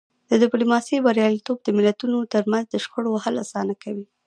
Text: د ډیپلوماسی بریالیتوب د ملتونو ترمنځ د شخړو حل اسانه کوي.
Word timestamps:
د 0.29 0.31
ډیپلوماسی 0.41 1.03
بریالیتوب 1.05 1.57
د 1.63 1.67
ملتونو 1.77 2.17
ترمنځ 2.33 2.65
د 2.69 2.75
شخړو 2.83 3.21
حل 3.23 3.35
اسانه 3.45 3.73
کوي. 3.83 4.05